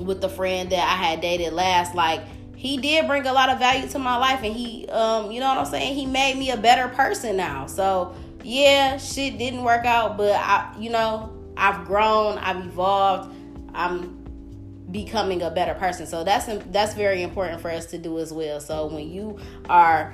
with 0.02 0.22
the 0.22 0.30
friend 0.30 0.72
that 0.72 0.84
I 0.84 1.04
had 1.04 1.22
dated 1.22 1.54
last 1.54 1.96
like 1.96 2.22
he 2.56 2.78
did 2.78 3.08
bring 3.08 3.26
a 3.26 3.34
lot 3.34 3.50
of 3.50 3.58
value 3.58 3.88
to 3.90 4.00
my 4.00 4.18
life 4.18 4.42
and 4.44 4.54
he 4.56 4.88
um 4.90 5.32
you 5.32 5.40
know 5.40 5.50
what 5.50 5.58
I'm 5.58 5.66
saying? 5.66 5.96
He 5.96 6.06
made 6.06 6.38
me 6.38 6.52
a 6.52 6.58
better 6.58 6.88
person 6.90 7.38
now. 7.38 7.66
So, 7.66 8.14
yeah, 8.44 8.98
shit 8.98 9.38
didn't 9.38 9.64
work 9.64 9.86
out, 9.86 10.18
but 10.18 10.36
I 10.36 10.74
you 10.80 10.90
know, 10.90 11.34
I've 11.58 11.86
grown, 11.86 12.38
I've 12.38 12.66
evolved. 12.66 13.36
I'm 13.74 14.22
becoming 14.92 15.42
a 15.42 15.50
better 15.50 15.74
person. 15.74 16.06
So 16.06 16.24
that's 16.24 16.48
that's 16.72 16.94
very 16.94 17.24
important 17.24 17.62
for 17.62 17.70
us 17.70 17.86
to 17.88 17.98
do 17.98 18.20
as 18.20 18.32
well. 18.32 18.60
So 18.60 18.88
when 18.88 19.10
you 19.10 19.40
are 19.70 20.14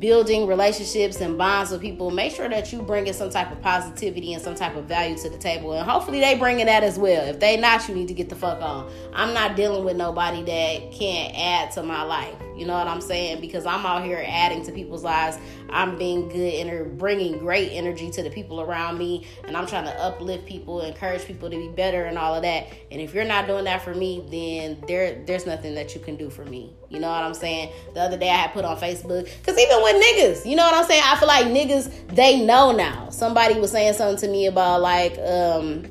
building 0.00 0.46
relationships 0.46 1.20
and 1.20 1.36
bonds 1.36 1.70
with 1.70 1.80
people, 1.80 2.10
make 2.10 2.34
sure 2.34 2.48
that 2.48 2.72
you 2.72 2.80
bring 2.80 3.06
in 3.06 3.14
some 3.14 3.30
type 3.30 3.52
of 3.52 3.60
positivity 3.60 4.32
and 4.32 4.42
some 4.42 4.54
type 4.54 4.74
of 4.74 4.86
value 4.86 5.16
to 5.18 5.28
the 5.28 5.36
table. 5.36 5.74
And 5.74 5.88
hopefully 5.88 6.20
they 6.20 6.36
bring 6.36 6.60
in 6.60 6.66
that 6.66 6.82
as 6.82 6.98
well. 6.98 7.26
If 7.26 7.38
they 7.38 7.58
not, 7.58 7.86
you 7.88 7.94
need 7.94 8.08
to 8.08 8.14
get 8.14 8.30
the 8.30 8.34
fuck 8.34 8.60
on. 8.62 8.90
I'm 9.12 9.34
not 9.34 9.56
dealing 9.56 9.84
with 9.84 9.96
nobody 9.96 10.42
that 10.42 10.92
can't 10.92 11.34
add 11.36 11.72
to 11.72 11.82
my 11.82 12.02
life. 12.02 12.34
You 12.60 12.66
know 12.66 12.74
what 12.74 12.88
I'm 12.88 13.00
saying? 13.00 13.40
Because 13.40 13.64
I'm 13.64 13.86
out 13.86 14.04
here 14.04 14.22
adding 14.22 14.62
to 14.66 14.72
people's 14.72 15.02
lives. 15.02 15.38
I'm 15.70 15.96
being 15.96 16.28
good 16.28 16.66
and 16.66 16.98
bringing 16.98 17.38
great 17.38 17.70
energy 17.72 18.10
to 18.10 18.22
the 18.22 18.28
people 18.28 18.60
around 18.60 18.98
me. 18.98 19.26
And 19.48 19.56
I'm 19.56 19.66
trying 19.66 19.84
to 19.84 19.98
uplift 19.98 20.44
people, 20.44 20.82
encourage 20.82 21.24
people 21.24 21.48
to 21.48 21.56
be 21.56 21.68
better 21.68 22.04
and 22.04 22.18
all 22.18 22.34
of 22.34 22.42
that. 22.42 22.66
And 22.90 23.00
if 23.00 23.14
you're 23.14 23.24
not 23.24 23.46
doing 23.46 23.64
that 23.64 23.80
for 23.80 23.94
me, 23.94 24.26
then 24.30 24.84
there 24.86 25.24
there's 25.24 25.46
nothing 25.46 25.74
that 25.76 25.94
you 25.94 26.02
can 26.02 26.16
do 26.16 26.28
for 26.28 26.44
me. 26.44 26.74
You 26.90 27.00
know 27.00 27.08
what 27.08 27.24
I'm 27.24 27.32
saying? 27.32 27.72
The 27.94 28.00
other 28.00 28.18
day 28.18 28.28
I 28.28 28.36
had 28.36 28.52
put 28.52 28.66
on 28.66 28.76
Facebook, 28.76 29.24
because 29.38 29.58
even 29.58 29.82
with 29.82 29.96
niggas, 29.96 30.44
you 30.44 30.54
know 30.54 30.64
what 30.64 30.74
I'm 30.74 30.84
saying? 30.84 31.02
I 31.02 31.16
feel 31.16 31.28
like 31.28 31.46
niggas, 31.46 32.14
they 32.14 32.44
know 32.44 32.72
now. 32.72 33.08
Somebody 33.08 33.58
was 33.58 33.70
saying 33.70 33.94
something 33.94 34.18
to 34.18 34.28
me 34.28 34.48
about 34.48 34.82
like, 34.82 35.18
um, 35.18 35.86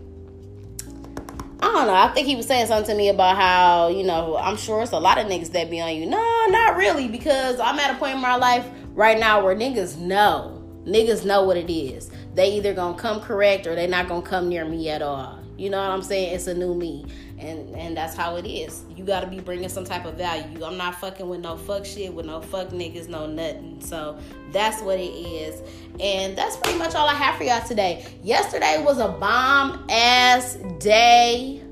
I 1.62 1.66
don't 1.66 1.88
know. 1.88 1.94
I 1.94 2.08
think 2.14 2.28
he 2.28 2.36
was 2.36 2.48
saying 2.48 2.68
something 2.68 2.92
to 2.92 2.98
me 2.98 3.10
about 3.10 3.36
how, 3.36 3.90
you 3.90 4.04
know, 4.04 4.38
I'm 4.38 4.56
sure 4.56 4.82
it's 4.82 4.94
a 4.94 5.00
lot 5.00 5.18
of 5.18 5.28
niggas 5.28 5.52
that 5.52 5.70
be 5.70 5.82
on 5.82 5.94
you. 5.94 6.06
No, 6.06 6.46
not 6.48 6.78
really, 6.78 7.08
because 7.08 7.60
I'm 7.60 7.78
at 7.80 7.94
a 7.94 7.98
point 7.98 8.16
in 8.16 8.22
my 8.22 8.36
life 8.36 8.66
right 8.94 9.20
now 9.20 9.44
where 9.44 9.56
niggas 9.56 9.98
know. 9.98 10.64
Niggas 10.86 11.26
know 11.26 11.44
what 11.44 11.58
it 11.58 11.72
is. 11.72 12.10
They 12.34 12.54
either 12.54 12.74
gonna 12.74 12.98
come 12.98 13.20
correct 13.20 13.68
or 13.68 13.76
they 13.76 13.88
not 13.88 14.08
gonna 14.08 14.22
come 14.22 14.48
near 14.48 14.64
me 14.64 14.90
at 14.90 15.02
all. 15.02 15.40
You 15.58 15.70
know 15.70 15.82
what 15.82 15.92
I'm 15.92 16.02
saying? 16.02 16.34
It's 16.34 16.48
a 16.48 16.54
new 16.54 16.74
me. 16.74 17.06
And 17.40 17.74
and 17.76 17.96
that's 17.96 18.16
how 18.16 18.36
it 18.36 18.46
is. 18.46 18.84
You 18.96 19.06
gotta 19.06 19.28
be 19.28 19.40
bringing 19.40 19.70
some 19.70 19.86
type 19.86 20.06
of 20.06 20.16
value. 20.16 20.64
I'm 20.64 20.78
not 20.78 21.00
fucking 21.00 21.28
with 21.28 21.40
no 21.40 21.56
fuck 21.56 21.86
shit, 21.86 22.14
with 22.14 22.26
no 22.26 22.42
fuck 22.42 22.70
niggas, 22.70 23.08
no 23.08 23.28
nothing. 23.28 23.80
So 23.82 24.18
that's 24.52 24.82
what 24.82 25.00
it 25.00 25.14
is. 25.14 25.62
And 26.02 26.38
that's 26.38 26.58
pretty 26.58 26.78
much 26.78 26.96
all 26.96 27.08
I 27.08 27.14
have 27.14 27.38
for 27.38 27.44
y'all 27.44 27.66
today. 27.66 28.06
Yesterday 28.24 28.84
was 28.84 29.00
a 29.00 29.08
bomb 29.08 29.88
ass 29.90 30.56
day. 30.80 31.64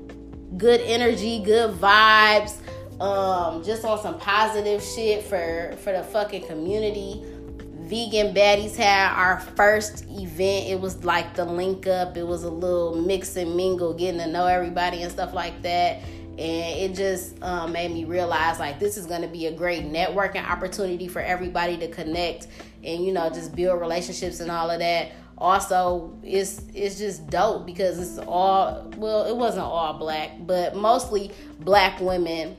Good 0.56 0.80
energy, 0.80 1.42
good 1.44 1.74
vibes. 1.78 2.56
Um, 3.00 3.62
just 3.62 3.84
on 3.84 4.00
some 4.00 4.18
positive 4.18 4.82
shit 4.82 5.22
for 5.22 5.76
for 5.82 5.92
the 5.92 6.02
fucking 6.02 6.46
community 6.46 7.22
vegan 7.88 8.34
baddies 8.34 8.76
had 8.76 9.12
our 9.14 9.40
first 9.40 10.04
event. 10.10 10.68
It 10.68 10.80
was 10.80 11.04
like 11.04 11.34
the 11.34 11.44
link 11.44 11.86
up. 11.86 12.16
It 12.16 12.26
was 12.26 12.44
a 12.44 12.50
little 12.50 12.94
mix 12.94 13.36
and 13.36 13.56
mingle 13.56 13.94
getting 13.94 14.20
to 14.20 14.26
know 14.26 14.46
everybody 14.46 15.02
and 15.02 15.10
stuff 15.10 15.32
like 15.32 15.62
that. 15.62 16.02
And 16.38 16.38
it 16.38 16.94
just 16.94 17.42
um, 17.42 17.72
made 17.72 17.90
me 17.90 18.04
realize 18.04 18.60
like 18.60 18.78
this 18.78 18.96
is 18.96 19.06
going 19.06 19.22
to 19.22 19.28
be 19.28 19.46
a 19.46 19.52
great 19.52 19.84
networking 19.84 20.48
opportunity 20.48 21.08
for 21.08 21.20
everybody 21.20 21.76
to 21.78 21.88
connect 21.88 22.46
and 22.84 23.04
you 23.04 23.12
know 23.12 23.28
just 23.28 23.56
build 23.56 23.80
relationships 23.80 24.40
and 24.40 24.50
all 24.50 24.70
of 24.70 24.78
that. 24.78 25.12
Also 25.36 26.16
it's 26.22 26.62
it's 26.74 26.98
just 26.98 27.28
dope 27.30 27.64
because 27.64 27.98
it's 27.98 28.24
all 28.26 28.88
well 28.96 29.24
it 29.24 29.36
wasn't 29.36 29.64
all 29.64 29.94
black 29.94 30.32
but 30.40 30.74
mostly 30.74 31.30
black 31.60 32.00
women 32.00 32.56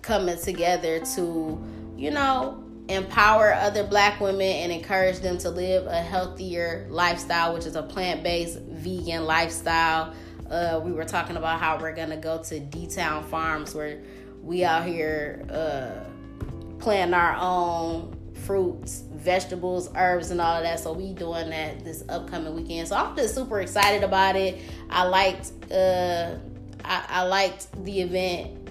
coming 0.00 0.38
together 0.38 1.00
to 1.00 1.62
you 1.96 2.10
know 2.10 2.64
empower 2.88 3.52
other 3.52 3.84
black 3.84 4.20
women 4.20 4.40
and 4.40 4.72
encourage 4.72 5.18
them 5.20 5.38
to 5.38 5.50
live 5.50 5.86
a 5.86 6.00
healthier 6.00 6.86
lifestyle, 6.90 7.54
which 7.54 7.66
is 7.66 7.76
a 7.76 7.82
plant 7.82 8.22
based 8.22 8.58
vegan 8.60 9.24
lifestyle. 9.24 10.14
Uh, 10.50 10.80
we 10.82 10.92
were 10.92 11.04
talking 11.04 11.36
about 11.36 11.60
how 11.60 11.78
we're 11.78 11.94
gonna 11.94 12.16
go 12.16 12.42
to 12.42 12.58
D 12.58 12.86
Town 12.86 13.22
Farms 13.24 13.74
where 13.74 14.00
we 14.42 14.64
out 14.64 14.86
here 14.86 15.44
uh, 15.50 16.04
planting 16.78 17.14
our 17.14 17.36
own 17.36 18.16
fruits, 18.46 19.04
vegetables, 19.12 19.90
herbs, 19.94 20.30
and 20.30 20.40
all 20.40 20.56
of 20.56 20.62
that. 20.62 20.80
So 20.80 20.92
we 20.92 21.12
doing 21.12 21.50
that 21.50 21.84
this 21.84 22.02
upcoming 22.08 22.54
weekend. 22.54 22.88
So 22.88 22.96
I'm 22.96 23.14
just 23.14 23.34
super 23.34 23.60
excited 23.60 24.02
about 24.02 24.36
it. 24.36 24.58
I 24.88 25.04
liked 25.04 25.52
uh, 25.70 26.36
I, 26.84 27.04
I 27.08 27.22
liked 27.24 27.84
the 27.84 28.00
event 28.00 28.67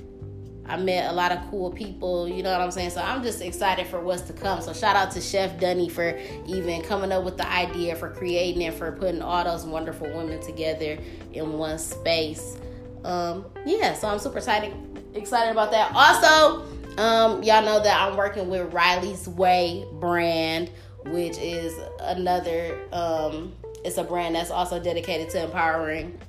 I 0.70 0.78
met 0.78 1.10
a 1.10 1.14
lot 1.14 1.32
of 1.32 1.40
cool 1.50 1.72
people, 1.72 2.28
you 2.28 2.44
know 2.44 2.52
what 2.52 2.62
I'm 2.62 2.72
saying? 2.72 2.90
So 2.90 3.02
I'm 3.02 3.24
just 3.24 3.42
excited 3.42 3.88
for 3.88 4.02
what's 4.02 4.24
to 4.24 4.34
come. 4.34 4.62
So 4.62 4.74
shout 4.74 4.96
out 4.96 5.12
to 5.12 5.22
Chef 5.22 5.60
Dunny 5.60 5.88
for 5.88 6.18
even 6.46 6.82
coming 6.82 7.12
up 7.12 7.24
with 7.24 7.38
the 7.38 7.50
idea, 7.50 7.96
for 7.96 8.10
creating 8.10 8.64
it, 8.64 8.74
for 8.74 8.92
putting 8.92 9.22
all 9.22 9.44
those 9.44 9.66
wonderful 9.66 10.08
women 10.08 10.42
together 10.42 10.98
in 11.34 11.54
one 11.54 11.80
space. 11.80 12.58
Um, 13.04 13.46
yeah, 13.66 13.94
so 13.94 14.10
I'm 14.10 14.20
super 14.20 14.40
excited 14.40 14.74
excited 15.14 15.52
about 15.52 15.72
that. 15.72 15.92
Also, 15.96 16.66
um, 16.98 17.42
y'all 17.44 17.64
know 17.64 17.82
that 17.82 18.02
I'm 18.02 18.18
working 18.18 18.50
with 18.50 18.74
Riley's 18.74 19.28
Way 19.28 19.86
brand, 19.94 20.70
which 21.06 21.38
is 21.38 21.74
another 22.02 22.78
um, 22.92 23.54
It's 23.86 23.98
a 23.98 24.04
brand 24.04 24.36
that's 24.36 24.52
also 24.52 24.82
dedicated 24.82 25.30
to 25.30 25.44
empowering 25.44 26.20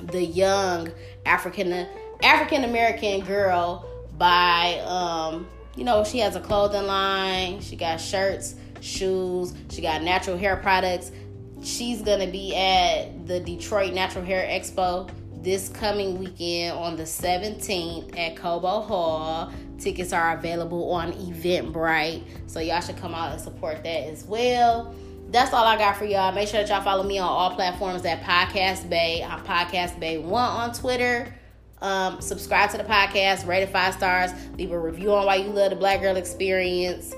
the 0.00 0.24
young 0.24 0.90
African 1.26 1.86
African 2.22 2.64
American 2.64 3.24
girl 3.24 3.86
by 4.16 4.80
um, 4.86 5.46
you 5.76 5.84
know, 5.84 6.04
she 6.04 6.18
has 6.18 6.36
a 6.36 6.40
clothing 6.40 6.86
line, 6.86 7.60
she 7.60 7.76
got 7.76 8.00
shirts, 8.00 8.54
shoes, 8.80 9.54
she 9.70 9.82
got 9.82 10.02
natural 10.02 10.36
hair 10.36 10.56
products. 10.56 11.10
She's 11.62 12.02
gonna 12.02 12.26
be 12.26 12.54
at 12.54 13.26
the 13.26 13.40
Detroit 13.40 13.94
Natural 13.94 14.24
Hair 14.24 14.46
Expo 14.48 15.10
this 15.44 15.68
coming 15.68 16.18
weekend 16.18 16.76
on 16.76 16.96
the 16.96 17.02
17th 17.02 18.18
at 18.18 18.36
Cobo 18.36 18.80
Hall. 18.80 19.52
Tickets 19.78 20.12
are 20.12 20.36
available 20.38 20.90
on 20.92 21.12
Eventbrite, 21.12 22.22
so 22.46 22.60
y'all 22.60 22.80
should 22.80 22.96
come 22.96 23.14
out 23.14 23.32
and 23.32 23.40
support 23.40 23.84
that 23.84 24.08
as 24.08 24.24
well. 24.24 24.94
That's 25.28 25.52
all 25.52 25.64
I 25.64 25.76
got 25.76 25.96
for 25.96 26.04
y'all. 26.06 26.32
Make 26.32 26.48
sure 26.48 26.60
that 26.60 26.68
y'all 26.68 26.82
follow 26.82 27.02
me 27.02 27.18
on 27.18 27.28
all 27.28 27.54
platforms 27.54 28.04
at 28.04 28.22
Podcast 28.22 28.88
Bay. 28.88 29.22
I'm 29.22 29.44
Podcast 29.44 29.98
Bay 29.98 30.18
One 30.18 30.48
on 30.48 30.72
Twitter. 30.72 31.34
Um, 31.84 32.18
subscribe 32.22 32.70
to 32.70 32.78
the 32.78 32.84
podcast, 32.84 33.46
rate 33.46 33.62
it 33.62 33.68
five 33.68 33.92
stars, 33.92 34.30
leave 34.56 34.72
a 34.72 34.78
review 34.78 35.12
on 35.12 35.26
why 35.26 35.36
you 35.36 35.50
love 35.50 35.68
the 35.68 35.76
Black 35.76 36.00
Girl 36.00 36.16
Experience. 36.16 37.14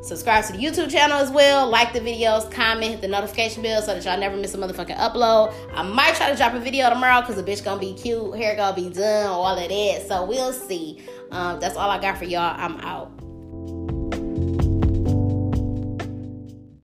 Subscribe 0.00 0.46
to 0.46 0.54
the 0.54 0.58
YouTube 0.58 0.90
channel 0.90 1.18
as 1.18 1.30
well. 1.30 1.68
Like 1.68 1.92
the 1.92 2.00
videos, 2.00 2.50
comment, 2.50 2.92
hit 2.92 3.00
the 3.02 3.08
notification 3.08 3.62
bell 3.62 3.82
so 3.82 3.92
that 3.92 4.02
y'all 4.06 4.18
never 4.18 4.34
miss 4.34 4.54
a 4.54 4.56
motherfucking 4.56 4.96
upload. 4.96 5.52
I 5.74 5.82
might 5.82 6.14
try 6.14 6.30
to 6.30 6.36
drop 6.38 6.54
a 6.54 6.58
video 6.58 6.88
tomorrow 6.88 7.20
because 7.20 7.36
the 7.36 7.42
bitch 7.42 7.62
gonna 7.62 7.78
be 7.78 7.92
cute, 7.92 8.34
hair 8.34 8.56
gonna 8.56 8.74
be 8.74 8.88
done, 8.88 9.26
all 9.26 9.58
of 9.58 9.68
that. 9.68 10.08
So 10.08 10.24
we'll 10.24 10.54
see. 10.54 11.02
Um, 11.30 11.60
that's 11.60 11.76
all 11.76 11.90
I 11.90 12.00
got 12.00 12.16
for 12.16 12.24
y'all. 12.24 12.58
I'm 12.58 12.80
out. 12.80 13.12